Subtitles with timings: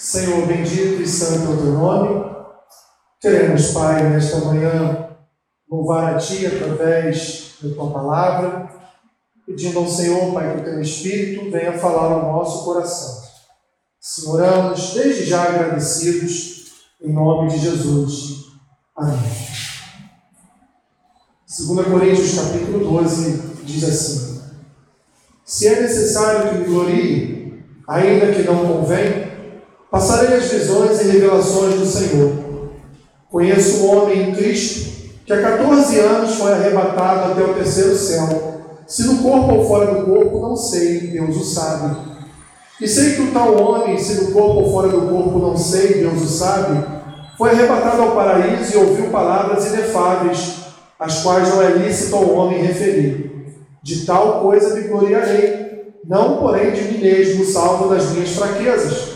[0.00, 2.24] Senhor bendito e santo é o teu nome.
[3.20, 5.10] Queremos, Pai, nesta manhã,
[5.70, 8.70] louvar a Ti através da Tua palavra,
[9.44, 13.24] pedindo ao Senhor, Pai, que o Teu Espírito venha falar ao nosso coração.
[14.00, 16.72] Senhoramos, desde já agradecidos,
[17.02, 18.46] em nome de Jesus.
[18.96, 19.20] Amém.
[21.58, 24.40] 2 Coríntios capítulo 12 diz assim:
[25.44, 29.29] Se é necessário que me glorie, ainda que não convém,
[29.90, 32.32] Passarei as visões e revelações do Senhor.
[33.28, 34.90] Conheço um homem em Cristo
[35.26, 38.60] que há 14 anos foi arrebatado até o terceiro céu.
[38.86, 41.96] Se no corpo ou fora do corpo, não sei, Deus o sabe.
[42.80, 45.94] E sei que o tal homem, se no corpo ou fora do corpo, não sei,
[45.94, 46.84] Deus o sabe,
[47.36, 50.56] foi arrebatado ao paraíso e ouviu palavras inefáveis,
[50.98, 53.54] as quais não é lícito ao homem referir.
[53.82, 59.09] De tal coisa me gloriarei, não porém de mim mesmo, salvo das minhas fraquezas.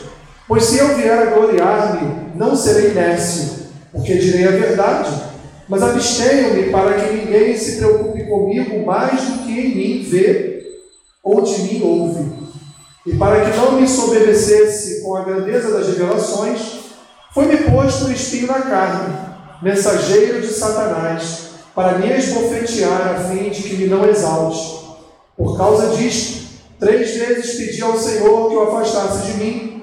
[0.46, 5.10] Pois se eu vier a gloriar-me, não serei nécio, porque direi a verdade,
[5.68, 10.62] mas abstenho-me para que ninguém se preocupe comigo mais do que em mim vê
[11.22, 12.30] ou de mim ouve.
[13.06, 16.60] E para que não me soberbecesse com a grandeza das revelações,
[17.32, 19.16] foi-me posto um espinho na carne,
[19.62, 24.84] mensageiro de Satanás, para me esbofetear a fim de que me não exalte.
[25.36, 26.44] Por causa disto,
[26.78, 29.73] três vezes pedi ao Senhor que o afastasse de mim,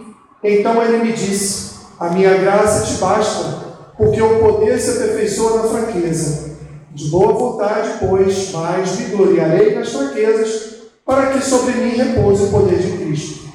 [0.43, 3.65] então ele me disse: A minha graça te basta,
[3.97, 6.51] porque o poder se aperfeiçoa na fraqueza.
[6.93, 10.75] De boa vontade, pois, mais me gloriarei nas fraquezas,
[11.05, 13.49] para que sobre mim repouse o poder de Cristo.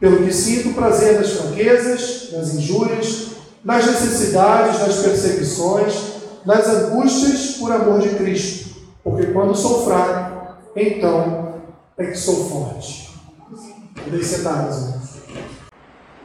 [0.00, 3.26] Pelo que sinto prazer nas fraquezas, nas injúrias,
[3.62, 5.94] nas necessidades, nas perseguições,
[6.44, 8.70] nas angústias por amor de Cristo.
[9.04, 11.60] Porque quando sou fraco, então
[11.98, 13.10] é que sou forte.
[14.02, 14.99] Podem sentar, irmãos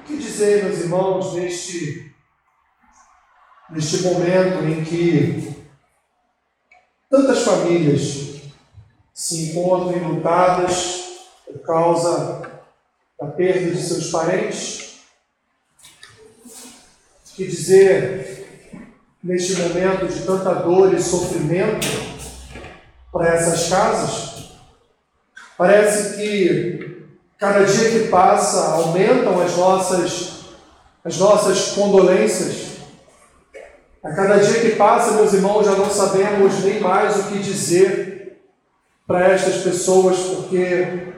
[0.05, 2.13] que dizer, meus irmãos, neste,
[3.69, 5.65] neste momento em que
[7.09, 8.41] tantas famílias
[9.13, 12.41] se encontram lutadas por causa
[13.19, 14.99] da perda de seus parentes?
[17.35, 18.45] Que dizer
[19.21, 21.87] neste momento de tanta dor e sofrimento
[23.11, 24.51] para essas casas?
[25.57, 26.84] Parece que
[27.45, 30.31] Cada dia que passa, aumentam as nossas,
[31.03, 32.79] as nossas condolências.
[34.03, 38.41] A cada dia que passa, meus irmãos, já não sabemos nem mais o que dizer
[39.05, 41.13] para estas pessoas, porque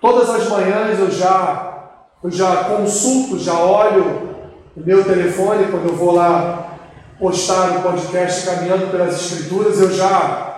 [0.00, 4.36] todas as manhãs eu já, eu já consulto, já olho
[4.76, 6.78] o meu telefone quando eu vou lá
[7.18, 10.51] postar o podcast Caminhando pelas Escrituras, eu já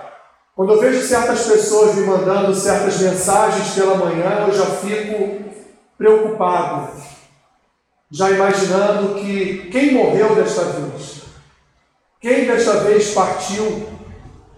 [0.55, 5.43] quando eu vejo certas pessoas me mandando certas mensagens pela manhã, eu já fico
[5.97, 6.91] preocupado,
[8.09, 11.23] já imaginando que quem morreu desta vez,
[12.21, 13.85] quem desta vez partiu,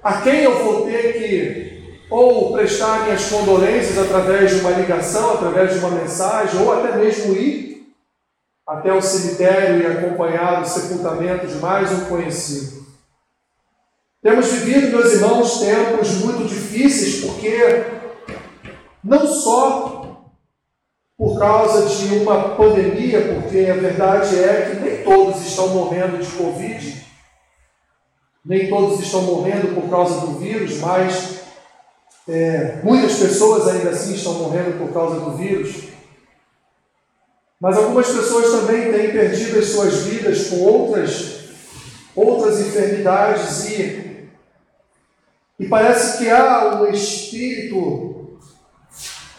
[0.04, 1.78] a quem eu vou ter que
[2.12, 7.34] ou prestar minhas condolências através de uma ligação, através de uma mensagem, ou até mesmo
[7.34, 7.68] ir
[8.68, 12.77] até o cemitério e acompanhar o sepultamento de mais um conhecido.
[14.22, 17.86] Temos vivido, meus irmãos, tempos muito difíceis, porque
[19.04, 19.98] não só
[21.18, 26.32] por causa de uma pandemia, porque a verdade é que nem todos estão morrendo de
[26.32, 27.06] Covid,
[28.46, 31.38] nem todos estão morrendo por causa do vírus, mas
[32.28, 35.88] é, muitas pessoas ainda assim estão morrendo por causa do vírus.
[37.60, 41.40] Mas algumas pessoas também têm perdido as suas vidas com outras,
[42.16, 44.07] outras enfermidades e
[45.60, 48.38] e parece que há um espírito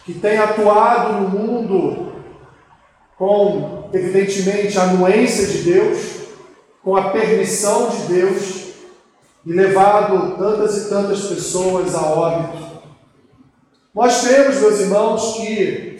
[0.05, 2.13] que tem atuado no mundo
[3.17, 5.99] com, evidentemente, a anuência de Deus,
[6.83, 8.69] com a permissão de Deus,
[9.47, 12.69] e levado tantas e tantas pessoas a óbito.
[13.95, 15.99] Nós temos, meus irmãos, que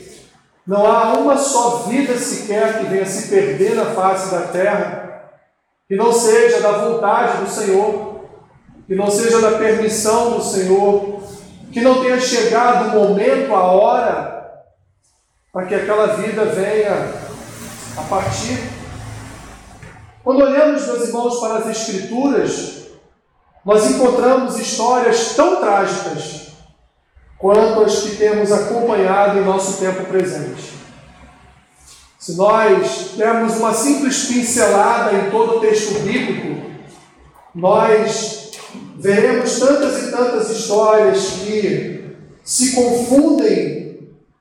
[0.67, 5.31] não há uma só vida sequer que venha se perder na face da terra,
[5.87, 8.08] que não seja da vontade do Senhor
[8.89, 11.23] que não seja da permissão do Senhor,
[11.71, 14.65] que não tenha chegado o momento, a hora,
[15.53, 17.13] para que aquela vida venha
[17.99, 18.59] a partir.
[20.25, 22.87] Quando olhamos, meus irmãos, para as Escrituras,
[23.63, 26.49] nós encontramos histórias tão trágicas
[27.37, 30.73] quanto as que temos acompanhado em nosso tempo presente.
[32.19, 36.71] Se nós dermos uma simples pincelada em todo o texto bíblico,
[37.55, 38.38] nós
[38.97, 43.89] veremos tantas e tantas histórias que se confundem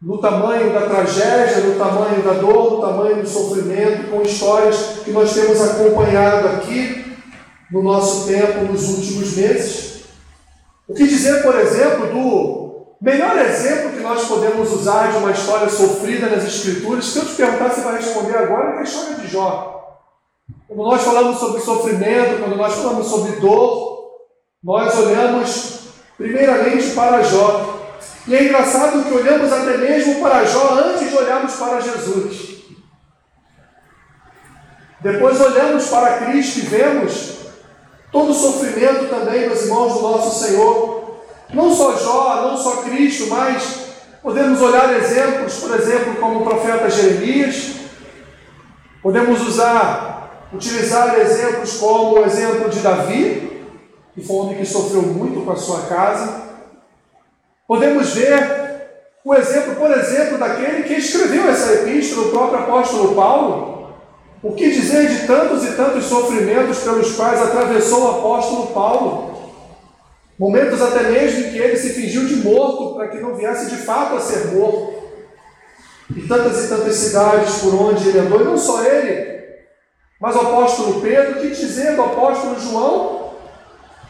[0.01, 5.11] no tamanho da tragédia, no tamanho da dor, no tamanho do sofrimento, com histórias que
[5.11, 7.17] nós temos acompanhado aqui
[7.71, 10.03] no nosso tempo nos últimos meses.
[10.87, 15.67] O que dizer, por exemplo, do melhor exemplo que nós podemos usar de uma história
[15.67, 17.05] sofrida nas Escrituras?
[17.05, 19.77] Se eu te perguntar, você vai responder agora, é a história de Jó.
[20.67, 23.96] Quando nós falamos sobre sofrimento, quando nós falamos sobre dor,
[24.63, 25.79] nós olhamos
[26.17, 27.77] primeiramente para Jó.
[28.27, 32.57] E é engraçado que olhamos até mesmo para Jó antes de olharmos para Jesus.
[34.99, 37.37] Depois olhamos para Cristo e vemos
[38.11, 41.21] todo o sofrimento também, meus irmãos, do nosso Senhor.
[41.53, 43.85] Não só Jó, não só Cristo, mas
[44.23, 47.73] podemos olhar exemplos, por exemplo, como o profeta Jeremias.
[49.03, 53.56] Podemos usar, utilizar exemplos como o exemplo de Davi,
[54.17, 56.41] que foi um homem que sofreu muito com a sua casa.
[57.67, 58.33] Podemos ver
[59.23, 63.93] o exemplo, por exemplo, daquele que escreveu essa epístola, o próprio apóstolo Paulo.
[64.41, 69.37] O que dizer de tantos e tantos sofrimentos pelos quais atravessou o apóstolo Paulo?
[70.39, 73.77] Momentos até mesmo em que ele se fingiu de morto para que não viesse de
[73.83, 74.95] fato a ser morto.
[76.15, 79.43] E tantas e tantas cidades por onde ele andou, e não só ele,
[80.19, 83.16] mas o apóstolo Pedro, que dizer do apóstolo João,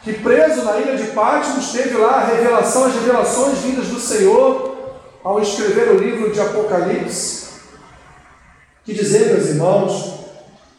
[0.08, 4.74] que preso na ilha de Patmos teve lá a revelação, as revelações vindas do Senhor
[5.22, 7.48] ao escrever o livro de Apocalipse.
[8.86, 10.14] Que dizer, meus irmãos,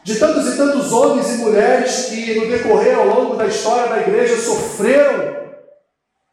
[0.04, 4.02] de tantos e tantos homens e mulheres que no decorrer ao longo da história da
[4.02, 5.36] igreja sofreram,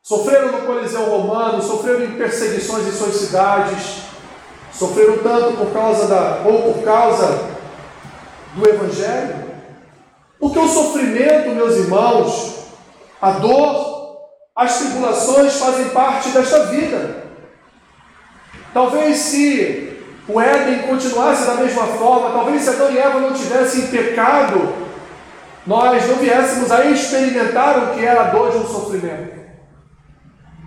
[0.02, 4.04] sofreram no Coliseu Romano, sofreram em perseguições em suas cidades,
[4.72, 7.40] sofreram tanto por causa da ou por causa
[8.54, 9.44] do evangelho.
[10.40, 12.56] Porque o sofrimento, meus irmãos,
[13.20, 14.18] a dor,
[14.54, 17.24] as tribulações fazem parte desta vida.
[18.72, 23.86] Talvez se o Éden continuasse da mesma forma, talvez se Adão e Eva não tivessem
[23.86, 24.74] pecado,
[25.66, 29.36] nós não viéssemos a experimentar o que era a dor de um sofrimento.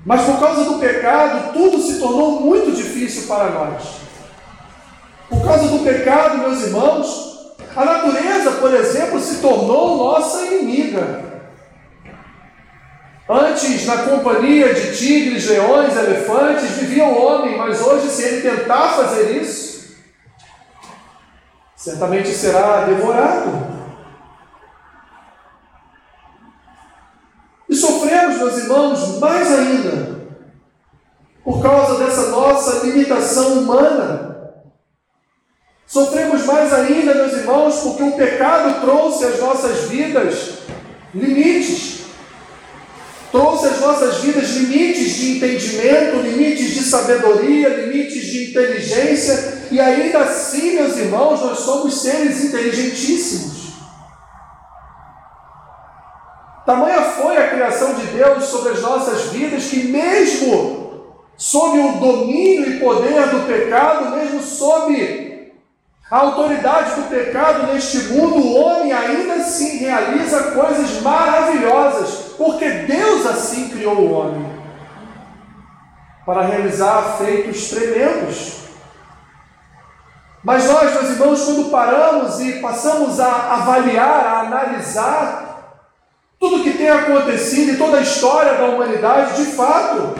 [0.06, 3.84] Mas por causa do pecado, tudo se tornou muito difícil para nós.
[5.30, 11.29] Por causa do pecado, meus irmãos, a natureza, por exemplo, se tornou nossa inimiga.
[13.32, 18.90] Antes, na companhia de tigres, leões, elefantes, vivia o homem, mas hoje, se ele tentar
[18.94, 19.98] fazer isso,
[21.76, 23.68] certamente será devorado.
[27.70, 30.22] E sofremos, meus irmãos, mais ainda,
[31.44, 34.54] por causa dessa nossa limitação humana.
[35.86, 40.64] Sofremos mais ainda, meus irmãos, porque o pecado trouxe às nossas vidas
[41.14, 41.99] limites
[43.32, 50.20] trouxe às nossas vidas limites de entendimento, limites de sabedoria, limites de inteligência, e ainda
[50.20, 53.60] assim, meus irmãos, nós somos seres inteligentíssimos.
[56.66, 62.70] Tamanha foi a criação de Deus sobre as nossas vidas que, mesmo sob o domínio
[62.70, 65.40] e poder do pecado, mesmo sob
[66.12, 73.26] a autoridade do pecado neste mundo, o homem ainda assim realiza coisas maravilhosas, porque Deus
[73.26, 74.50] assim criou o homem
[76.26, 78.60] para realizar feitos tremendos.
[80.42, 85.84] Mas nós, meus irmãos, quando paramos e passamos a avaliar, a analisar
[86.40, 90.16] tudo que tem acontecido e toda a história da humanidade, de fato,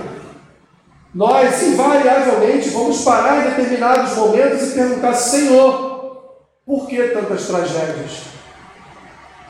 [1.16, 6.36] nós invariavelmente vamos parar em determinados momentos e perguntar: Senhor,
[6.66, 8.24] por que tantas tragédias?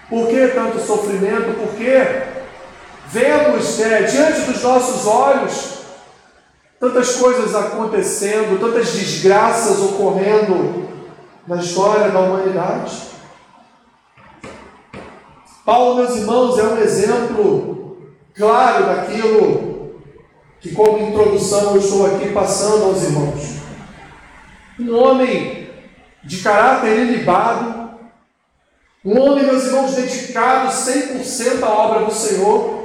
[0.07, 1.57] Por que tanto sofrimento?
[1.57, 2.28] Por que
[3.09, 5.79] vemos é, diante dos nossos olhos
[6.79, 10.87] tantas coisas acontecendo, tantas desgraças ocorrendo
[11.45, 13.09] na história da humanidade?
[15.65, 17.97] Paulo, meus irmãos, é um exemplo
[18.35, 19.91] claro daquilo
[20.59, 23.59] que, como introdução, eu estou aqui passando aos irmãos.
[24.79, 25.69] Um homem
[26.23, 27.89] de caráter ilibado,
[29.03, 32.78] um homem, meus irmãos, dedicado 100% à obra do Senhor,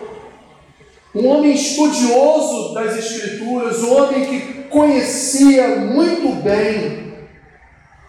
[1.14, 7.14] um homem estudioso das Escrituras, um homem que conhecia muito bem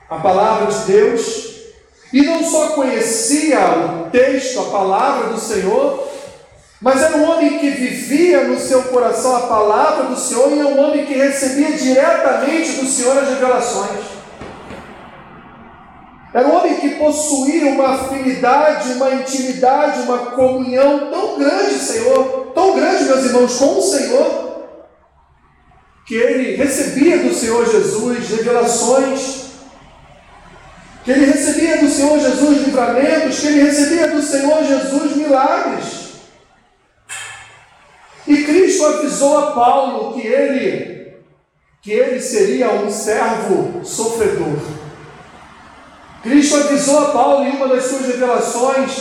[0.09, 1.55] a palavra de Deus,
[2.11, 6.07] e não só conhecia o texto, a palavra do Senhor,
[6.81, 10.65] mas era um homem que vivia no seu coração a palavra do Senhor e é
[10.65, 14.14] um homem que recebia diretamente do Senhor as revelações.
[16.35, 22.75] Era um homem que possuía uma afinidade, uma intimidade, uma comunhão tão grande, Senhor, tão
[22.75, 24.67] grande, meus irmãos, com o Senhor,
[26.05, 29.45] que ele recebia do Senhor Jesus revelações,
[31.05, 35.85] que ele recebia do Senhor Jesus livramentos, que ele recebia do Senhor Jesus milagres.
[38.27, 40.95] E Cristo avisou a Paulo que ele
[41.81, 44.84] que ele seria um servo sofredor.
[46.25, 48.99] Cristo avisou a Paulo em uma das suas revelações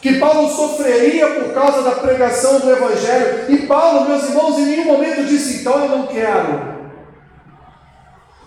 [0.00, 3.44] que Paulo sofreria por causa da pregação do Evangelho.
[3.50, 6.72] E Paulo, meus irmãos, em nenhum momento disse: então eu não quero.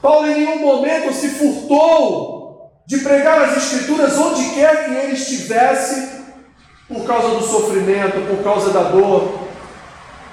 [0.02, 6.10] Paulo em nenhum momento se furtou de pregar as Escrituras onde quer que ele estivesse,
[6.88, 9.40] por causa do sofrimento, por causa da dor,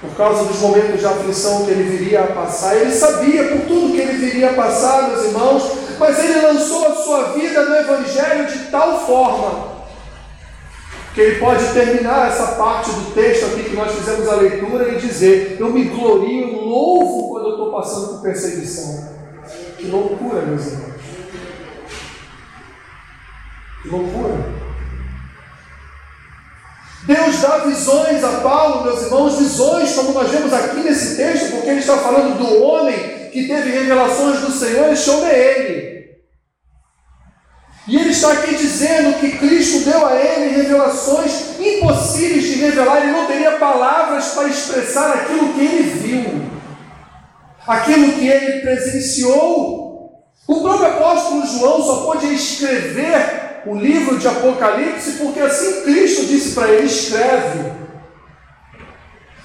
[0.00, 2.74] por causa dos momentos de aflição que ele viria a passar.
[2.74, 6.94] Ele sabia por tudo que ele viria a passar, meus irmãos, mas ele lançou a
[6.94, 9.72] sua vida no Evangelho de tal forma
[11.14, 14.98] que ele pode terminar essa parte do texto aqui que nós fizemos a leitura e
[14.98, 19.12] dizer: Eu me glorio, louvo quando eu estou passando por perseguição.
[19.76, 20.92] Que loucura, meus irmãos.
[23.82, 24.62] Que loucura.
[27.04, 31.68] Deus dá visões a Paulo, meus irmãos, visões, como nós vemos aqui nesse texto, porque
[31.68, 35.92] ele está falando do homem que teve revelações do Senhor, e chama ele.
[37.88, 43.12] E ele está aqui dizendo que Cristo deu a ele revelações impossíveis de revelar, ele
[43.12, 46.42] não teria palavras para expressar aquilo que ele viu,
[47.66, 50.12] aquilo que ele presenciou.
[50.46, 56.54] O próprio apóstolo João só pôde escrever o livro de Apocalipse porque assim Cristo disse
[56.54, 57.81] para ele: escreve.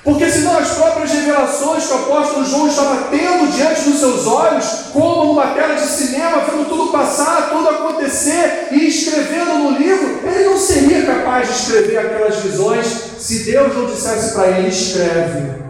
[0.07, 4.85] Porque senão as próprias revelações que o apóstolo João estava tendo diante dos seus olhos,
[4.93, 10.45] como numa tela de cinema, vendo tudo passar, tudo acontecer e escrevendo no livro, ele
[10.45, 12.87] não seria capaz de escrever aquelas visões
[13.19, 15.61] se Deus não dissesse para ele: escreve.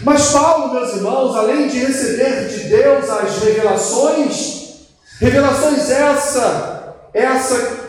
[0.00, 4.86] Mas Paulo, meus irmãos, além de receber de Deus as revelações,
[5.20, 7.81] revelações essa, essa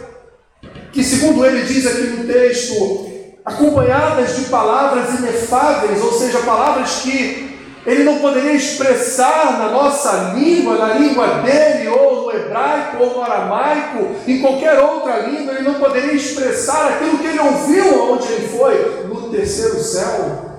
[0.93, 3.11] que, segundo ele diz aqui no texto,
[3.43, 7.51] acompanhadas de palavras inefáveis, ou seja, palavras que
[7.85, 13.23] ele não poderia expressar na nossa língua, na língua dele, ou no hebraico, ou no
[13.23, 18.47] aramaico, em qualquer outra língua, ele não poderia expressar aquilo que ele ouviu onde ele
[18.47, 20.53] foi, no terceiro céu.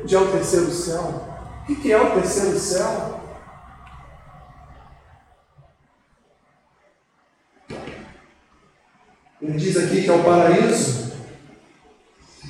[0.00, 1.22] Onde é o terceiro céu?
[1.68, 3.17] O que é o terceiro céu?
[9.40, 11.08] Ele diz aqui que é o paraíso.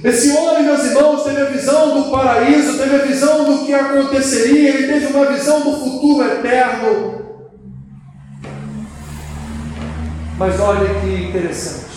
[0.02, 4.70] Esse homem, meus irmãos, teve a visão do paraíso, teve a visão do que aconteceria,
[4.70, 7.18] ele teve uma visão do futuro eterno.
[10.38, 11.88] Mas olha que interessante.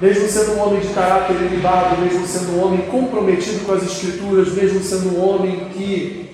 [0.00, 4.52] Mesmo sendo um homem de caráter elevado, mesmo sendo um homem comprometido com as Escrituras,
[4.52, 6.30] mesmo sendo um homem que,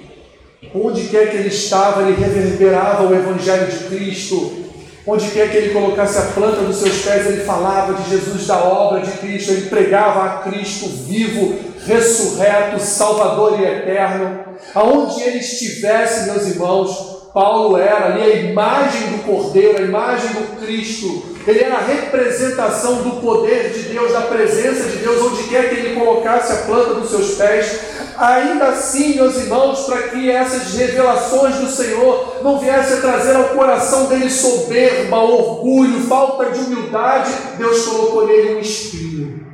[0.75, 4.62] onde quer que ele estava, ele reverberava o Evangelho de Cristo,
[5.05, 8.59] Onde quer que ele colocasse a planta dos seus pés, ele falava de Jesus, da
[8.59, 14.41] obra de Cristo, ele pregava a Cristo vivo, ressurreto, salvador e eterno.
[14.75, 20.61] Aonde ele estivesse, meus irmãos, Paulo era ali a imagem do Cordeiro, a imagem do
[20.61, 21.33] Cristo.
[21.47, 25.75] Ele era a representação do poder de Deus, da presença de Deus, onde quer que
[25.77, 27.81] ele colocasse a planta dos seus pés.
[28.17, 33.51] Ainda assim, meus irmãos, para que essas revelações do Senhor não viessem a trazer ao
[33.51, 39.47] coração dele soberba, orgulho, falta de humildade, Deus colocou nele um espinho.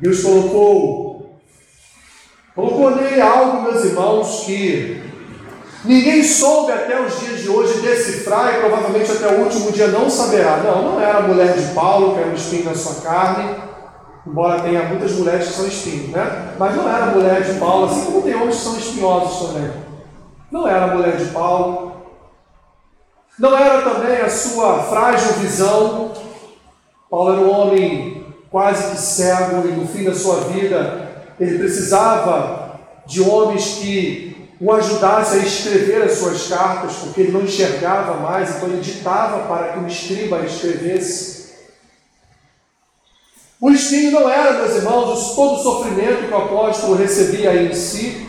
[0.00, 1.40] Deus colocou,
[2.54, 5.02] colocou nele algo, meus irmãos, que
[5.84, 10.08] ninguém soube até os dias de hoje decifrar e provavelmente até o último dia não
[10.08, 10.56] saberá.
[10.58, 13.73] Não, não era a mulher de Paulo, que era um espinho na sua carne
[14.26, 16.54] embora tenha muitas mulheres que são espinhos, né?
[16.58, 19.70] Mas não era a mulher de Paulo, assim como tem homens que são espinhosos também.
[20.50, 21.92] Não era a mulher de Paulo.
[23.38, 26.12] Não era também a sua frágil visão.
[27.10, 31.04] Paulo era um homem quase que cego e no fim da sua vida
[31.40, 37.42] ele precisava de homens que o ajudassem a escrever as suas cartas, porque ele não
[37.42, 41.33] enxergava mais, então ele ditava para que o escriba escrevesse.
[43.60, 48.28] O espinho não era, meus irmãos, todo o sofrimento que o apóstolo recebia em si.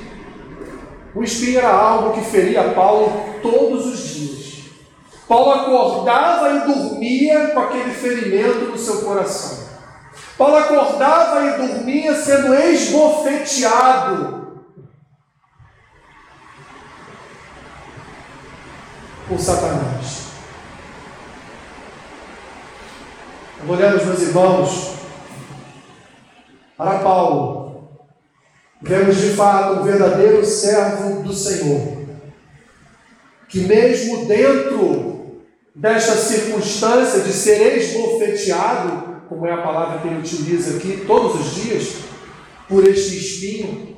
[1.13, 4.65] O espinho era algo que feria Paulo todos os dias.
[5.27, 9.65] Paulo acordava e dormia com aquele ferimento no seu coração.
[10.37, 14.45] Paulo acordava e dormia sendo esbofeteado
[19.27, 20.25] por Satanás.
[23.67, 24.95] olhando meus irmãos
[26.77, 27.89] para Paulo,
[28.81, 32.05] vemos de fato um verdadeiro servo do Senhor,
[33.47, 35.41] que mesmo dentro
[35.73, 41.55] desta circunstância de ser esbofeteado, como é a palavra que ele utiliza aqui todos os
[41.55, 41.95] dias,
[42.67, 43.97] por este espinho,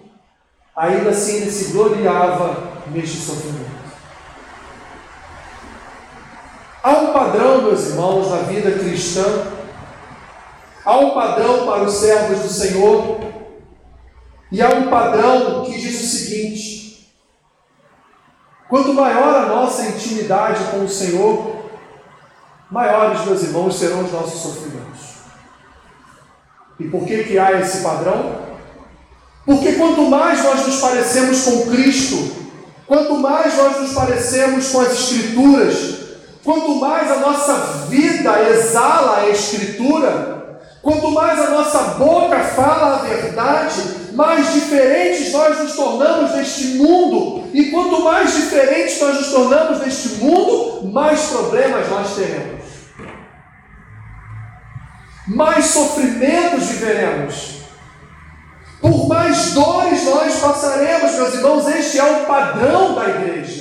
[0.75, 3.77] ainda assim ele se gloriava neste sofrimento.
[6.83, 9.56] Há um padrão, meus irmãos, na vida cristã.
[10.87, 13.19] Há um padrão para os servos do Senhor.
[14.49, 17.13] E há um padrão que diz o seguinte:
[18.69, 21.57] quanto maior a nossa intimidade com o Senhor,
[22.71, 25.17] maiores, meus irmãos, serão os nossos sofrimentos.
[26.79, 28.43] E por que, que há esse padrão?
[29.45, 32.33] Porque quanto mais nós nos parecemos com Cristo,
[32.85, 35.95] quanto mais nós nos parecemos com as Escrituras,
[36.45, 37.55] quanto mais a nossa
[37.89, 40.36] vida exala a Escritura,
[40.87, 43.81] quanto mais a nossa boca fala a verdade,
[44.13, 47.43] mais diferentes nós nos tornamos deste mundo.
[47.53, 52.63] E quanto mais diferentes nós nos tornamos deste mundo, mais problemas nós teremos.
[55.27, 57.57] Mais sofrimentos viveremos
[58.79, 63.56] por mais dores nós passaremos, meus irmãos, este é o padrão da igreja.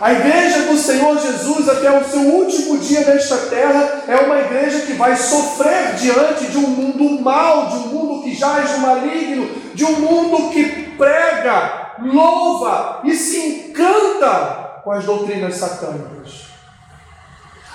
[0.00, 4.86] A igreja do Senhor Jesus, até o seu último dia nesta terra, é uma igreja
[4.86, 9.50] que vai sofrer diante de um mundo mau, de um mundo que jaz no maligno,
[9.74, 16.46] de um mundo que prega, louva e se encanta com as doutrinas satânicas.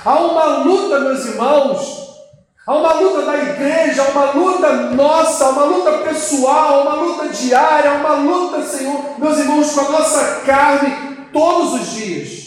[0.05, 2.03] Há uma luta, meus irmãos,
[2.65, 7.91] Há uma luta da igreja, há uma luta nossa, uma luta pessoal, uma luta diária,
[7.91, 12.43] uma luta, Senhor, meus irmãos, com a nossa carne todos os dias.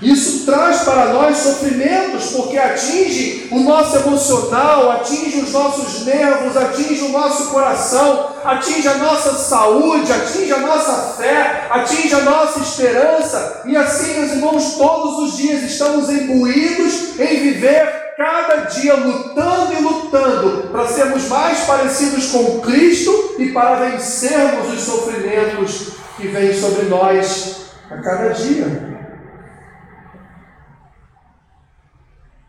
[0.00, 7.02] Isso traz para nós sofrimentos, porque atinge o nosso emocional, atinge os nossos nervos, atinge
[7.02, 13.62] o nosso coração, atinge a nossa saúde, atinge a nossa fé, atinge a nossa esperança,
[13.64, 19.80] e assim, meus irmãos, todos os dias estamos imbuídos em viver cada dia lutando e
[19.80, 26.86] lutando para sermos mais parecidos com Cristo e para vencermos os sofrimentos que vêm sobre
[26.86, 28.98] nós a cada dia.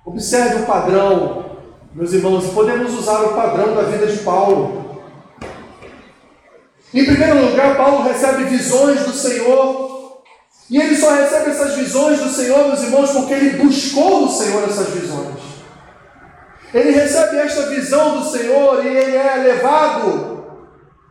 [0.03, 1.57] Observe o padrão,
[1.93, 5.03] meus irmãos, podemos usar o padrão da vida de Paulo.
[6.91, 10.23] Em primeiro lugar, Paulo recebe visões do Senhor,
[10.67, 14.63] e ele só recebe essas visões do Senhor, meus irmãos, porque ele buscou do Senhor
[14.63, 15.48] essas visões.
[16.73, 20.43] Ele recebe esta visão do Senhor e ele é levado,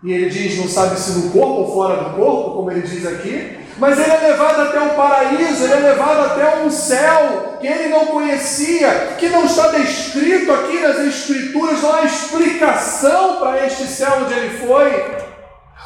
[0.04, 3.04] e ele diz, não sabe se no corpo ou fora do corpo, como ele diz
[3.04, 7.66] aqui, mas ele é levado até um paraíso, ele é levado até um céu que
[7.66, 13.84] ele não conhecia, que não está descrito aqui nas Escrituras, não há explicação para este
[13.84, 15.18] céu onde ele foi.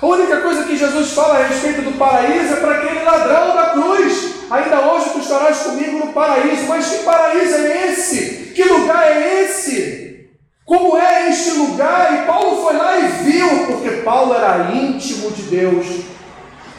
[0.02, 3.66] A única coisa que Jesus fala a respeito do paraíso é para aquele ladrão da
[3.70, 4.31] cruz.
[4.52, 6.66] Ainda hoje tu estarás comigo no paraíso.
[6.68, 8.52] Mas que paraíso é esse?
[8.54, 10.28] Que lugar é esse?
[10.66, 12.12] Como é este lugar?
[12.12, 15.86] E Paulo foi lá e viu, porque Paulo era íntimo de Deus.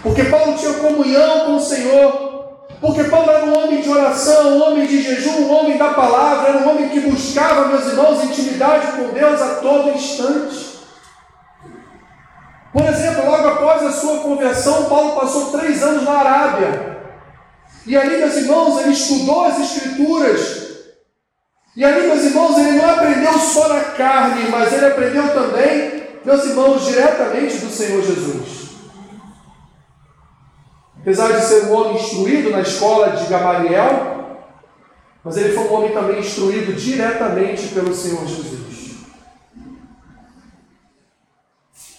[0.04, 2.34] Porque Paulo tinha comunhão com o Senhor.
[2.80, 6.50] Porque Paulo era um homem de oração, um homem de jejum, um homem da palavra,
[6.50, 10.78] era um homem que buscava, meus irmãos, intimidade com Deus a todo instante.
[12.72, 16.93] Por exemplo, logo após a sua conversão, Paulo passou três anos na Arábia.
[17.86, 20.64] E ali, meus irmãos, ele estudou as Escrituras.
[21.76, 26.46] E ali, meus irmãos, ele não aprendeu só na carne, mas ele aprendeu também, meus
[26.46, 28.64] irmãos, diretamente do Senhor Jesus.
[31.02, 34.14] Apesar de ser um homem instruído na escola de Gamaliel,
[35.24, 38.64] mas ele foi um homem também instruído diretamente pelo Senhor Jesus.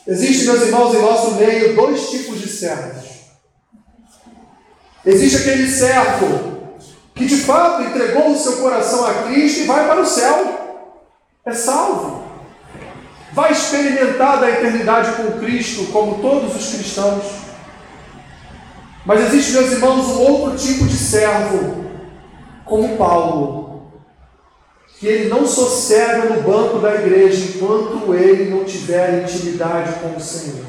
[0.07, 3.14] Existem, meus irmãos, em nosso meio dois tipos de servos.
[5.07, 6.55] Existe aquele servo
[7.15, 10.81] que de fato entregou o seu coração a Cristo e vai para o céu,
[11.45, 12.25] é salvo,
[13.33, 17.25] vai experimentar da eternidade com Cristo, como todos os cristãos.
[19.05, 21.85] Mas existe, meus irmãos, um outro tipo de servo,
[22.65, 23.93] como Paulo,
[24.99, 30.21] que ele não sossega no banco da igreja enquanto ele não tiver intimidade com o
[30.21, 30.65] Senhor.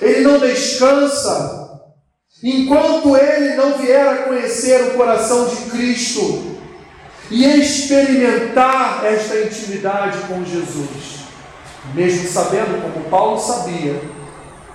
[0.00, 1.59] Ele não descansa
[2.42, 6.56] enquanto ele não vier a conhecer o coração de Cristo
[7.30, 11.20] e experimentar esta intimidade com Jesus,
[11.94, 14.00] mesmo sabendo, como Paulo sabia,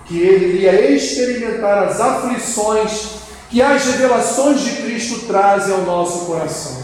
[0.06, 6.84] que ele iria experimentar as aflições que as revelações de Cristo trazem ao nosso coração.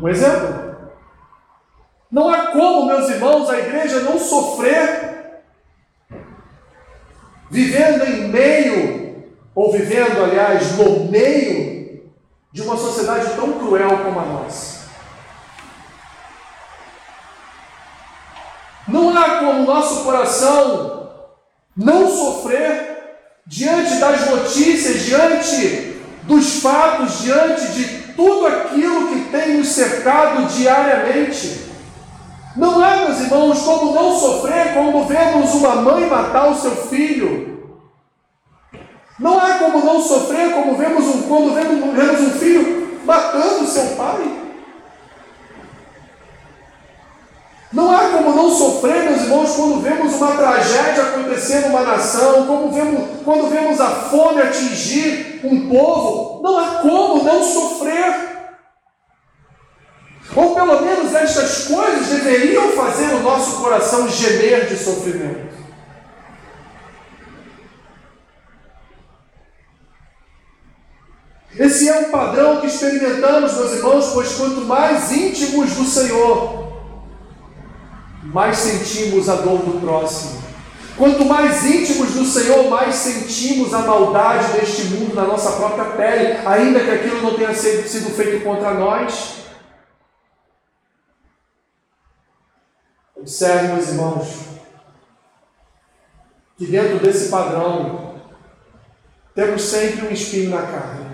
[0.00, 0.72] Um exemplo.
[2.10, 5.42] Não há como, meus irmãos, a igreja não sofrer
[7.50, 8.21] vivendo em
[9.54, 12.02] ou vivendo, aliás, no meio
[12.52, 14.82] de uma sociedade tão cruel como a nossa.
[18.88, 21.10] Não há como nosso coração
[21.76, 22.92] não sofrer
[23.46, 31.70] diante das notícias, diante dos fatos, diante de tudo aquilo que tem nos cercado diariamente.
[32.54, 37.51] Não é, meus irmãos, como não sofrer quando vemos uma mãe matar o seu filho.
[39.22, 44.40] Não há como não sofrer como vemos um, quando vemos, um filho matando seu pai.
[47.72, 52.72] Não há como não sofrer, meus irmãos, quando vemos uma tragédia acontecer numa nação, como
[52.72, 56.42] vemos, quando vemos a fome atingir um povo.
[56.42, 58.32] Não há como não sofrer.
[60.34, 65.51] Ou pelo menos estas coisas deveriam fazer o nosso coração gemer de sofrimento.
[71.62, 76.82] Esse é um padrão que experimentamos, meus irmãos, pois quanto mais íntimos do Senhor,
[78.24, 80.42] mais sentimos a dor do próximo.
[80.98, 86.36] Quanto mais íntimos do Senhor, mais sentimos a maldade deste mundo na nossa própria pele,
[86.44, 89.44] ainda que aquilo não tenha sido feito contra nós.
[93.14, 94.26] Observe, meus irmãos,
[96.58, 98.16] que dentro desse padrão
[99.32, 101.11] temos sempre um espinho na carne.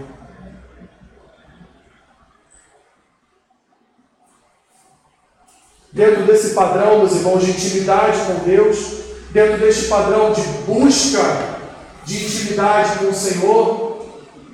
[5.92, 8.98] Dentro desse padrão, meus irmãos, de intimidade com Deus,
[9.30, 11.58] dentro deste padrão de busca
[12.04, 14.06] de intimidade com o Senhor,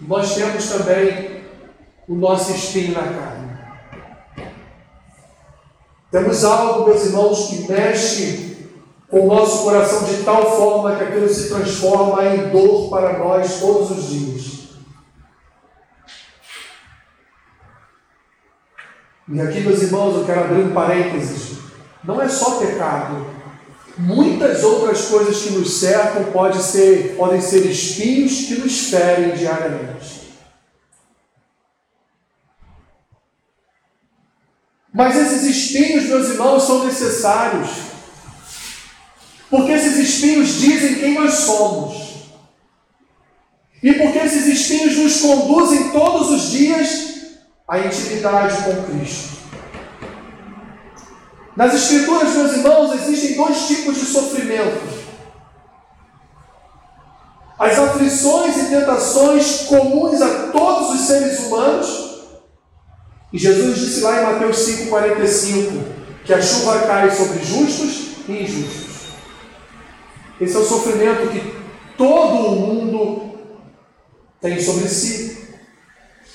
[0.02, 1.42] nós temos também
[2.08, 3.44] o nosso espinho na carne.
[6.10, 8.68] Temos algo, meus irmãos, que mexe
[9.10, 13.60] com o nosso coração de tal forma que aquilo se transforma em dor para nós
[13.60, 14.53] todos os dias.
[19.26, 21.58] E aqui, meus irmãos, eu quero abrir um parênteses.
[22.02, 23.26] Não é só pecado.
[23.96, 30.24] Muitas outras coisas que nos cercam podem ser, podem ser espinhos que nos ferem diariamente.
[34.92, 37.68] Mas esses espinhos, meus irmãos, são necessários.
[39.48, 42.14] Porque esses espinhos dizem quem nós somos.
[43.82, 47.13] E porque esses espinhos nos conduzem todos os dias
[47.66, 49.34] a intimidade com Cristo.
[51.56, 54.82] Nas Escrituras, meus irmãos, existem dois tipos de sofrimento:
[57.58, 62.12] as aflições e tentações comuns a todos os seres humanos.
[63.32, 65.82] E Jesus disse lá em Mateus 5,45
[66.24, 68.94] que a chuva cai sobre justos e injustos.
[70.40, 71.54] Esse é o sofrimento que
[71.96, 73.38] todo o mundo
[74.40, 75.33] tem sobre si.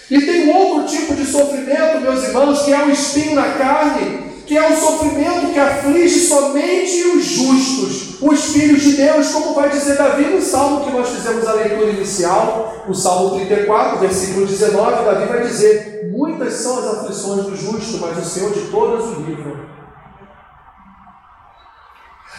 [0.09, 4.29] E tem um outro tipo de sofrimento, meus irmãos, que é o espinho na carne,
[4.47, 9.69] que é o sofrimento que aflige somente os justos, os filhos de Deus, como vai
[9.69, 15.05] dizer Davi no salmo que nós fizemos a leitura inicial, o salmo 34, versículo 19.
[15.05, 19.21] Davi vai dizer: Muitas são as aflições do justo, mas o Senhor de todas o
[19.21, 19.69] livra.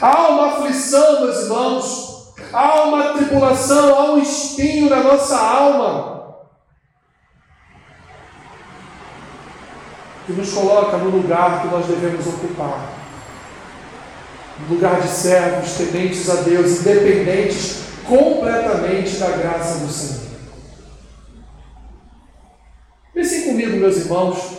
[0.01, 6.20] Há uma aflição, meus irmãos, há uma tribulação, há um espinho na nossa alma
[10.31, 12.95] que nos coloca no lugar que nós devemos ocupar.
[14.61, 20.31] No lugar de servos, tementes a Deus, independentes completamente da graça do Senhor.
[23.13, 24.59] Pensem comigo, meus irmãos,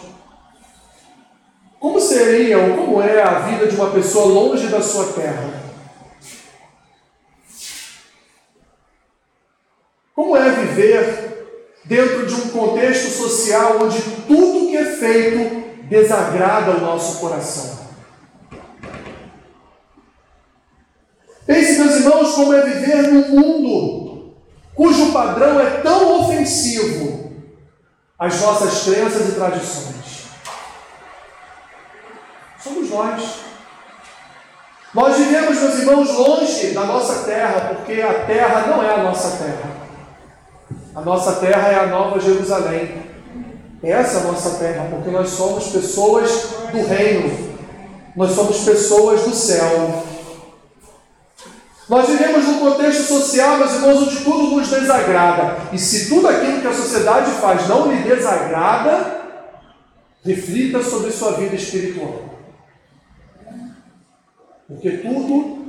[1.79, 5.61] como seria ou como é a vida de uma pessoa longe da sua terra?
[10.13, 11.31] Como é viver
[11.85, 15.60] dentro de um contexto social onde tudo que é feito
[15.91, 17.81] desagrada o nosso coração.
[21.45, 24.33] Pense, meus irmãos, como é viver num mundo
[24.73, 27.33] cujo padrão é tão ofensivo
[28.17, 30.27] às nossas crenças e tradições.
[32.57, 33.41] Somos nós.
[34.93, 39.43] Nós vivemos, meus irmãos, longe da nossa terra, porque a terra não é a nossa
[39.43, 39.71] terra.
[40.95, 43.10] A nossa terra é a nova Jerusalém.
[43.83, 46.29] Essa é nossa terra, porque nós somos pessoas
[46.71, 47.51] do reino,
[48.15, 50.03] nós somos pessoas do céu.
[51.89, 55.57] Nós vivemos num contexto social, meus irmãos, onde tudo nos desagrada.
[55.73, 59.21] E se tudo aquilo que a sociedade faz não lhe desagrada,
[60.23, 62.29] reflita sobre sua vida espiritual.
[64.67, 65.65] Porque tudo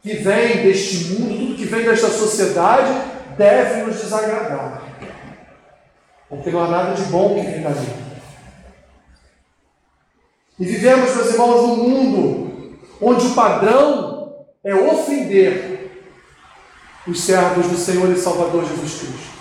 [0.00, 2.90] que vem deste mundo, tudo que vem desta sociedade,
[3.36, 4.87] deve nos desagradar.
[6.28, 8.08] Porque não há nada de bom que vem dali.
[10.58, 15.78] E vivemos, meus irmãos, num mundo onde o padrão é ofender
[17.06, 19.38] os servos do Senhor e Salvador Jesus Cristo.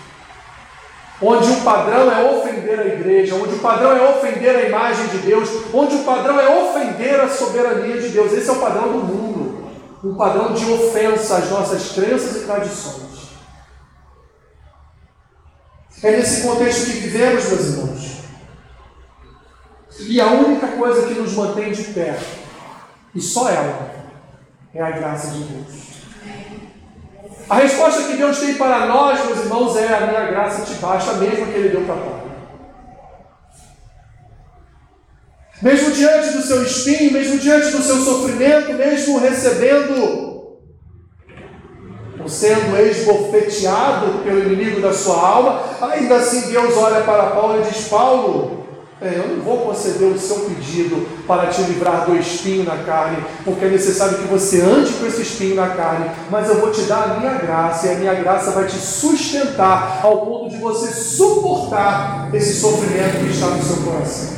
[1.20, 5.18] Onde o padrão é ofender a igreja, onde o padrão é ofender a imagem de
[5.18, 8.32] Deus, onde o padrão é ofender a soberania de Deus.
[8.32, 9.68] Esse é o padrão do mundo.
[10.04, 13.17] Um padrão de ofensa às nossas crenças e tradições.
[16.04, 18.18] É nesse contexto que vivemos, meus irmãos.
[20.00, 22.20] E a única coisa que nos mantém de pé,
[23.16, 23.96] e só ela,
[24.74, 25.88] é a graça de Deus.
[27.50, 31.14] A resposta que Deus tem para nós, meus irmãos, é a minha graça te basta,
[31.14, 32.28] mesmo que Ele deu para Paulo.
[35.62, 40.27] Mesmo diante do seu espinho, mesmo diante do seu sofrimento, mesmo recebendo
[42.30, 47.88] sendo esbofeteado pelo inimigo da sua alma, ainda assim Deus olha para Paulo e diz:
[47.88, 48.66] Paulo,
[49.00, 53.24] é, eu não vou conceder o seu pedido para te livrar do espinho na carne,
[53.46, 56.82] porque é necessário que você ande com esse espinho na carne, mas eu vou te
[56.82, 60.88] dar a minha graça, e a minha graça vai te sustentar ao ponto de você
[60.88, 64.38] suportar esse sofrimento que está no seu coração.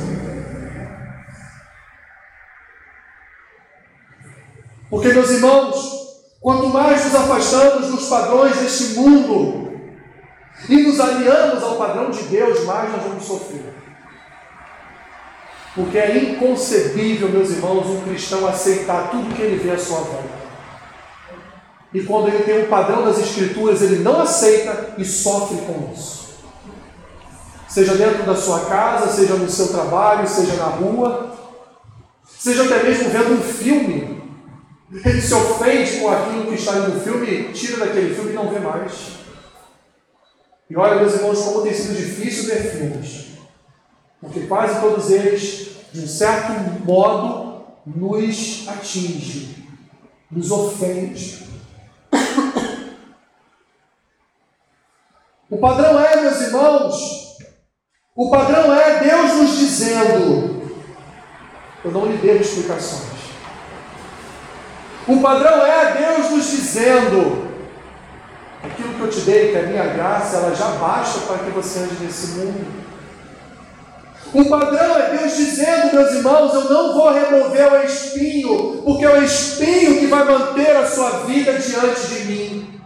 [4.90, 5.99] Porque, meus irmãos,
[6.40, 9.72] Quanto mais nos afastamos dos padrões deste mundo
[10.68, 13.74] e nos alinhamos ao padrão de Deus, mais nós vamos sofrer.
[15.74, 20.40] Porque é inconcebível, meus irmãos, um cristão aceitar tudo que ele vê à sua volta.
[21.92, 26.20] E quando ele tem um padrão das Escrituras, ele não aceita e sofre com isso.
[27.68, 31.36] Seja dentro da sua casa, seja no seu trabalho, seja na rua,
[32.26, 34.09] seja até mesmo vendo um filme
[34.92, 38.58] ele se ofende com aquilo que está no filme, tira daquele filme e não vê
[38.58, 39.20] mais.
[40.68, 43.26] E olha, meus irmãos, como tem sido difícil ver filmes.
[44.20, 46.52] Porque quase todos eles, de um certo
[46.84, 49.66] modo, nos atinge,
[50.30, 51.48] nos ofende.
[55.48, 57.36] O padrão é, meus irmãos,
[58.14, 60.62] o padrão é Deus nos dizendo:
[61.84, 63.09] eu não lhe devo explicações.
[65.10, 67.48] O padrão é Deus nos dizendo:
[68.62, 71.50] aquilo que eu te dei, que é a minha graça, ela já basta para que
[71.50, 72.80] você ande nesse mundo.
[74.32, 79.10] O padrão é Deus dizendo, meus irmãos, eu não vou remover o espinho, porque é
[79.10, 82.80] o espinho que vai manter a sua vida diante de mim.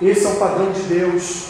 [0.00, 1.48] Esse é o padrão de Deus.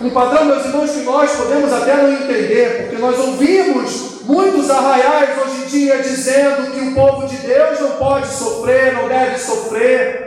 [0.00, 5.38] Um padrão, meus irmãos, que nós podemos até não entender, porque nós ouvimos muitos arraiais
[5.38, 10.26] hoje em dia dizendo que o povo de Deus não pode sofrer, não deve sofrer.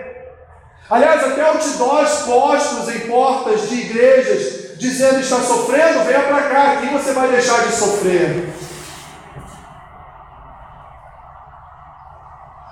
[0.90, 6.88] Aliás, até outdoors postos em portas de igrejas dizendo está sofrendo, venha para cá, aqui
[6.88, 8.50] você vai deixar de sofrer.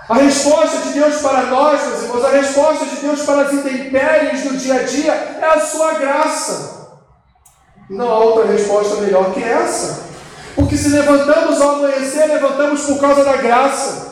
[0.10, 4.44] A resposta de Deus para nós, meus irmãos, a resposta de Deus para as intempéries
[4.44, 6.88] do dia a dia é a sua graça.
[7.90, 10.07] Não há outra resposta melhor que essa.
[10.58, 14.08] Porque se levantamos ao amanhecer, levantamos por causa da graça.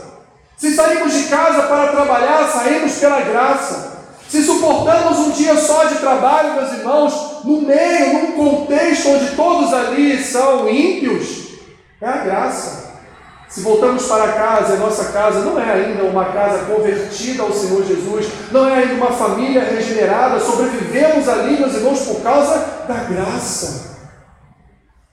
[0.55, 3.93] Se saímos de casa para trabalhar, saímos pela graça.
[4.29, 9.73] Se suportamos um dia só de trabalho, meus irmãos, no meio, num contexto onde todos
[9.73, 11.47] ali são ímpios,
[11.99, 12.93] é a graça.
[13.49, 17.83] Se voltamos para casa, a nossa casa não é ainda uma casa convertida ao Senhor
[17.83, 23.94] Jesus, não é ainda uma família regenerada, sobrevivemos ali, meus irmãos, por causa da graça.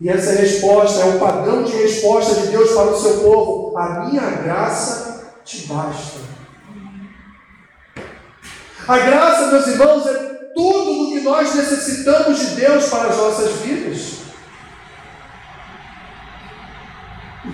[0.03, 4.01] E essa resposta é o padrão de resposta de Deus para o seu povo: a
[4.01, 6.19] minha graça te basta.
[8.89, 10.13] A graça, meus irmãos, é
[10.57, 14.23] tudo o que nós necessitamos de Deus para as nossas vidas.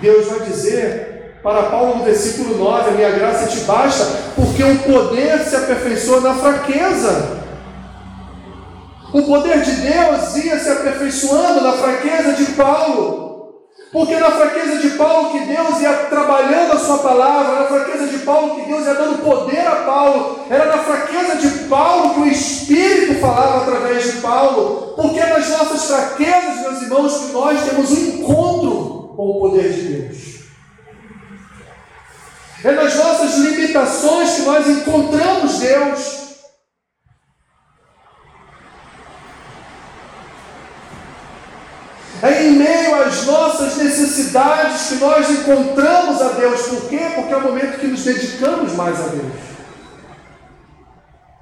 [0.01, 4.79] Deus vai dizer para Paulo no versículo 9: A minha graça te basta, porque o
[4.85, 7.39] poder se aperfeiçoa na fraqueza.
[9.13, 12.18] O poder de Deus ia se aperfeiçoando na fraqueza
[12.59, 13.29] Paulo.
[13.91, 18.19] Porque na fraqueza de Paulo que Deus ia trabalhando a sua palavra, na fraqueza de
[18.19, 22.29] Paulo que Deus ia dando poder a Paulo, era na fraqueza de Paulo que o
[22.29, 24.93] Espírito falava através de Paulo.
[24.95, 29.73] Porque é nas nossas fraquezas, meus irmãos, que nós temos um encontro com o poder
[29.73, 30.39] de Deus.
[32.65, 36.19] É nas nossas limitações que nós encontramos Deus.
[42.21, 46.63] É em meio às nossas necessidades que nós encontramos a Deus.
[46.63, 47.01] Por quê?
[47.15, 49.33] Porque é o momento que nos dedicamos mais a Deus.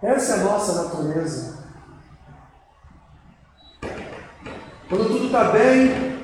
[0.03, 1.57] Essa é a nossa natureza.
[4.89, 6.19] Quando tudo está bem,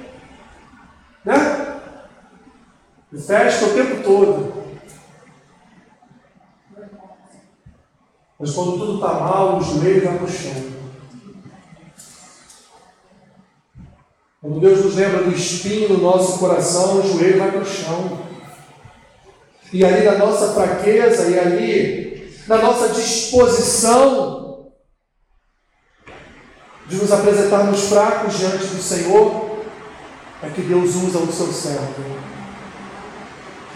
[1.24, 1.80] né?
[3.26, 4.62] Festa o tempo todo.
[8.38, 10.81] Mas quando tudo está mal, o joelho vai no chão.
[14.42, 18.26] Quando Deus nos lembra do espinho no nosso coração, o joelho vai para o chão.
[19.72, 24.72] E ali na nossa fraqueza, e ali na nossa disposição
[26.88, 29.60] de nos apresentarmos fracos diante do Senhor,
[30.42, 32.02] é que Deus usa o seu servo.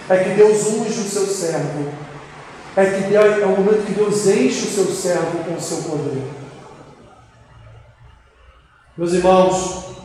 [0.08, 1.92] É que Deus unge o seu servo.
[2.76, 6.24] É que é o momento que Deus enche o seu servo com o seu poder.
[8.98, 9.95] Meus irmãos,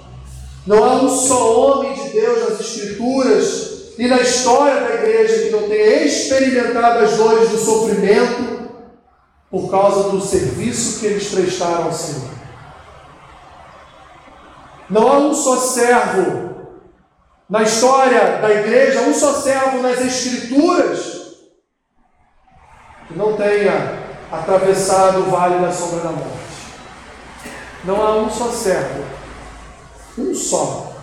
[0.72, 5.50] não há um só homem de Deus nas Escrituras e na história da igreja que
[5.50, 8.70] não tenha experimentado as dores do sofrimento
[9.50, 12.32] por causa do serviço que eles prestaram ao Senhor.
[14.90, 16.52] Não há um só servo
[17.50, 21.36] na história da igreja, um só servo nas Escrituras
[23.10, 24.00] que não tenha
[24.32, 26.40] atravessado o vale da sombra da morte.
[27.84, 29.21] Não há um só servo
[30.22, 30.94] um só.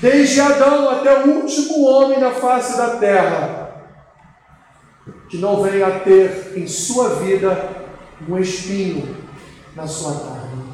[0.00, 3.68] Desde Adão até o último homem na face da terra,
[5.28, 7.86] que não venha a ter em sua vida
[8.28, 9.16] um espinho
[9.74, 10.68] na sua carne.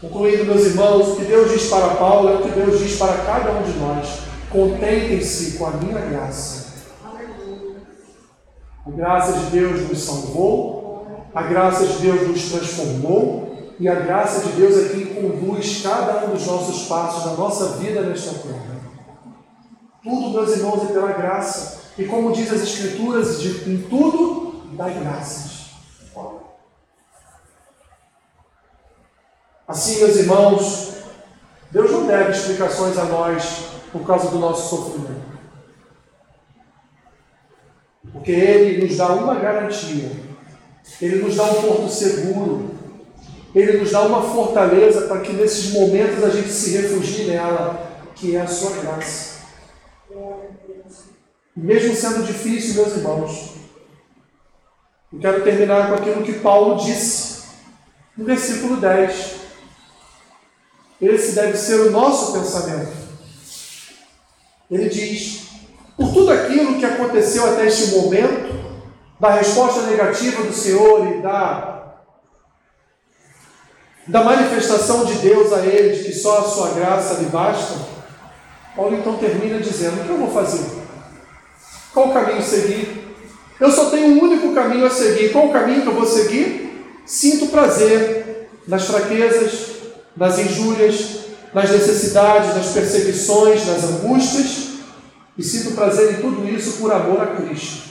[0.00, 3.14] Concluindo, meus irmãos, o que Deus diz para Paulo é o que Deus diz para
[3.24, 4.20] cada um de nós.
[4.50, 6.66] Contentem-se com a minha graça.
[8.86, 14.46] A graça de Deus nos salvou, a graça de Deus nos transformou, e a graça
[14.46, 18.76] de Deus é quem conduz cada um dos nossos passos da nossa vida nesta terra.
[20.02, 21.90] Tudo, meus irmãos, é pela graça.
[21.98, 25.56] E como diz as Escrituras, de, em tudo dá graças.
[29.68, 30.94] Assim, meus irmãos,
[31.72, 35.26] Deus não deve explicações a nós por causa do nosso sofrimento.
[38.12, 40.12] Porque Ele nos dá uma garantia,
[41.02, 42.75] Ele nos dá um porto seguro,
[43.56, 48.36] ele nos dá uma fortaleza para que nesses momentos a gente se refugie nela, que
[48.36, 49.36] é a sua graça.
[51.56, 53.54] Mesmo sendo difícil, meus irmãos,
[55.10, 57.44] eu quero terminar com aquilo que Paulo disse
[58.14, 59.36] no versículo 10.
[61.00, 62.92] Esse deve ser o nosso pensamento.
[64.70, 65.46] Ele diz:
[65.96, 68.54] por tudo aquilo que aconteceu até este momento,
[69.18, 71.75] da resposta negativa do Senhor e da
[74.06, 77.74] da manifestação de Deus a ele, de que só a sua graça lhe basta,
[78.74, 80.64] Paulo então termina dizendo: O que eu vou fazer?
[81.92, 83.06] Qual o caminho seguir?
[83.58, 85.32] Eu só tenho um único caminho a seguir.
[85.32, 86.86] Qual o caminho que eu vou seguir?
[87.06, 89.76] Sinto prazer nas fraquezas,
[90.14, 91.20] nas injúrias,
[91.54, 94.74] nas necessidades, nas perseguições, nas angústias,
[95.38, 97.86] e sinto prazer em tudo isso por amor a Cristo.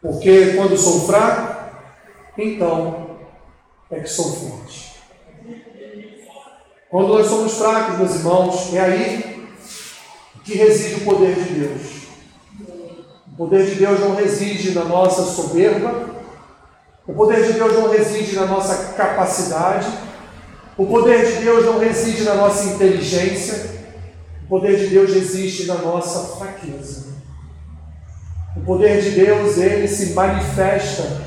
[0.00, 1.74] Porque quando sou fraco,
[2.38, 3.18] então
[3.90, 4.85] é que sou forte.
[6.88, 9.48] Quando nós somos fracos, meus irmãos, é aí
[10.44, 11.82] que reside o poder de Deus.
[13.32, 16.10] O poder de Deus não reside na nossa soberba,
[17.04, 19.88] o poder de Deus não reside na nossa capacidade,
[20.78, 23.68] o poder de Deus não reside na nossa inteligência,
[24.44, 27.16] o poder de Deus reside na nossa fraqueza.
[28.56, 31.20] O poder de Deus, ele se manifesta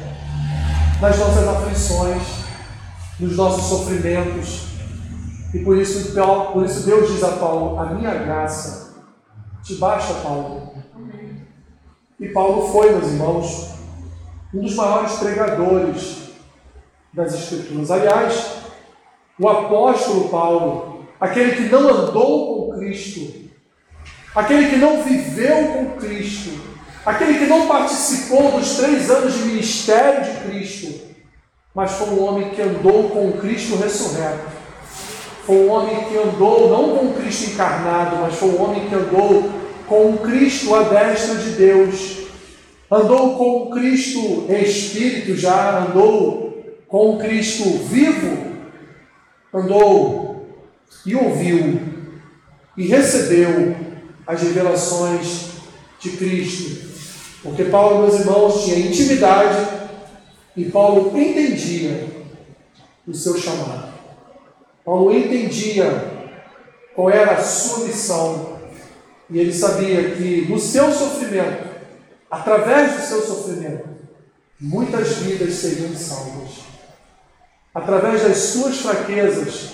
[1.01, 2.23] nas nossas aflições,
[3.19, 4.68] nos nossos sofrimentos,
[5.53, 6.13] e por isso,
[6.53, 8.93] por isso Deus diz a Paulo: A minha graça
[9.63, 10.73] te basta, Paulo.
[12.19, 13.69] E Paulo foi, meus irmãos,
[14.53, 16.31] um dos maiores pregadores
[17.13, 17.89] das Escrituras.
[17.89, 18.57] Aliás,
[19.39, 23.49] o apóstolo Paulo, aquele que não andou com Cristo,
[24.35, 26.59] aquele que não viveu com Cristo,
[27.05, 31.07] aquele que não participou dos três anos de ministério de Cristo,
[31.73, 34.58] mas foi um homem que andou com Cristo ressurreto
[35.49, 39.49] foi um homem que andou não com Cristo encarnado, mas foi um homem que andou
[39.87, 42.17] com Cristo à destra de Deus.
[42.91, 48.59] Andou com Cristo espírito já, andou com Cristo vivo,
[49.51, 50.47] andou
[51.03, 51.81] e ouviu
[52.77, 53.75] e recebeu
[54.27, 55.47] as revelações
[55.99, 56.89] de Cristo.
[57.41, 59.67] Porque Paulo, meus irmãos, tinha intimidade
[60.55, 62.07] e Paulo entendia
[63.07, 63.88] o seu chamado.
[64.89, 65.85] Paulo entendia
[66.95, 68.57] qual era a sua missão
[69.29, 71.63] e ele sabia que no seu sofrimento,
[72.27, 73.87] através do seu sofrimento,
[74.59, 76.61] muitas vidas seriam salvas.
[77.71, 79.73] Através das suas fraquezas,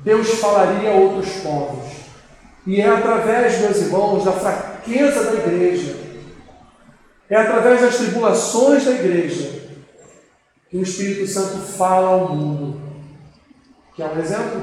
[0.00, 1.84] Deus falaria a outros povos.
[2.66, 5.94] E é através, meus irmãos, da fraqueza da igreja,
[7.28, 9.60] é através das tribulações da igreja,
[10.70, 12.83] que o Espírito Santo fala ao mundo.
[13.94, 14.62] Que é um exemplo?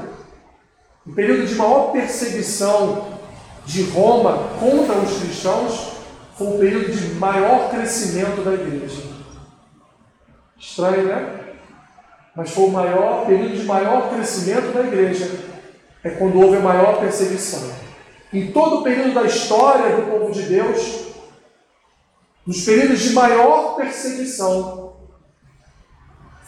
[1.06, 3.18] O período de maior perseguição
[3.64, 5.92] de Roma contra os cristãos
[6.36, 9.02] foi o período de maior crescimento da igreja.
[10.58, 11.40] Estranho, né?
[12.36, 15.30] Mas foi o maior período de maior crescimento da igreja.
[16.04, 17.72] É quando houve a maior perseguição.
[18.32, 21.12] Em todo o período da história do povo de Deus,
[22.46, 24.91] nos períodos de maior perseguição,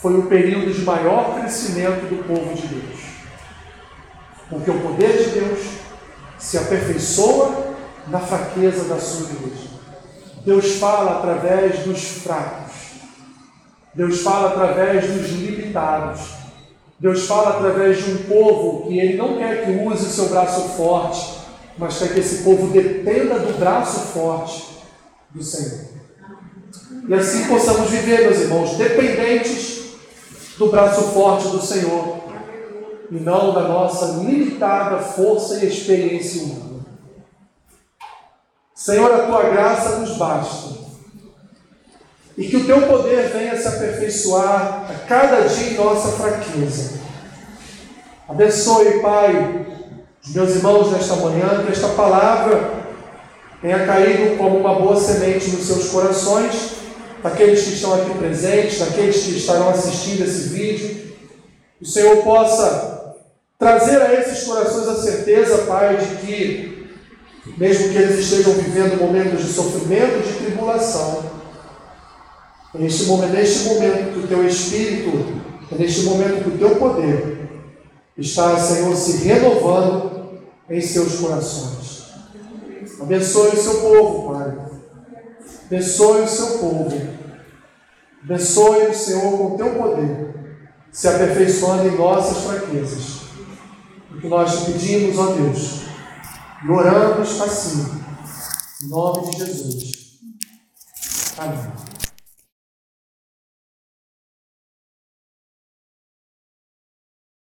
[0.05, 3.01] foi o período de maior crescimento do povo de Deus.
[4.51, 5.61] Porque o poder de Deus
[6.39, 7.75] se aperfeiçoa
[8.09, 9.71] na fraqueza da sua igreja.
[10.45, 12.75] Deus fala através dos fracos.
[13.95, 16.35] Deus fala através dos limitados.
[17.01, 20.69] Deus fala através de um povo que ele não quer que use o seu braço
[20.77, 21.39] forte,
[21.79, 24.67] mas quer que esse povo dependa do braço forte
[25.31, 25.81] do Senhor.
[27.09, 29.84] E assim possamos viver, meus irmãos, dependentes
[30.59, 32.19] do braço forte do Senhor
[33.11, 36.75] e não da nossa limitada força e experiência humana.
[38.75, 40.75] Senhor, a tua graça nos basta.
[42.37, 47.01] E que o teu poder venha se aperfeiçoar a cada dia em nossa fraqueza.
[48.29, 49.67] Abençoe, Pai,
[50.25, 52.85] os meus irmãos nesta manhã, que esta palavra
[53.63, 56.74] tenha caído como uma boa semente nos seus corações,
[57.25, 61.15] daqueles que estão aqui presentes, daqueles que estarão assistindo esse vídeo.
[61.81, 63.15] O Senhor possa
[63.59, 66.75] trazer a esses corações a certeza, Pai, de que
[67.57, 71.25] mesmo que eles estejam vivendo momentos de sofrimento, de tribulação,
[72.75, 75.43] neste momento, neste momento que o teu Espírito,
[75.79, 77.49] neste momento que o teu poder
[78.19, 82.05] está, Senhor, se renovando em seus corações.
[83.01, 84.59] Abençoe o seu povo, Pai.
[85.67, 87.14] Abençoe o seu povo.
[88.25, 90.35] Abençoe o Senhor com o teu poder,
[90.91, 93.25] se aperfeiçoando em nossas fraquezas.
[94.11, 95.85] O que nós te pedimos, ó Deus
[96.65, 98.03] e oramos assim,
[98.83, 100.19] em nome de Jesus.
[101.37, 101.84] Amém.